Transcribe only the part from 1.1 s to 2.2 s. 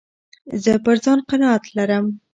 قناعت لرم.